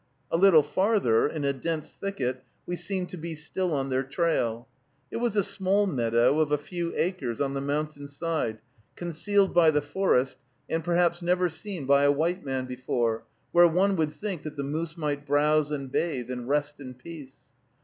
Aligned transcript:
A 0.31 0.37
little 0.37 0.63
farther, 0.63 1.27
in 1.27 1.43
a 1.45 1.53
dense 1.53 1.93
thicket, 1.93 2.43
we 2.65 2.75
seemed 2.75 3.09
to 3.09 3.17
be 3.17 3.35
still 3.35 3.71
on 3.71 3.89
their 3.91 4.01
trail. 4.01 4.67
It 5.11 5.17
was 5.17 5.35
a 5.35 5.43
small 5.43 5.85
meadow, 5.85 6.39
of 6.39 6.51
a 6.51 6.57
few 6.57 6.91
acres, 6.95 7.39
on 7.39 7.53
the 7.53 7.61
mountain 7.61 8.07
side, 8.07 8.57
concealed 8.95 9.53
by 9.53 9.69
the 9.69 9.83
forest, 9.83 10.39
and 10.67 10.83
perhaps 10.83 11.21
never 11.21 11.49
seen 11.49 11.85
by 11.85 12.01
a 12.03 12.11
white 12.11 12.43
man 12.43 12.65
before, 12.65 13.25
where 13.51 13.67
one 13.67 13.95
would 13.95 14.11
think 14.13 14.41
that 14.41 14.55
the 14.55 14.63
moose 14.63 14.97
might 14.97 15.23
browse 15.27 15.69
and 15.69 15.91
bathe, 15.91 16.31
and 16.31 16.49
rest 16.49 16.79
in 16.79 16.95
peace. 16.95 17.37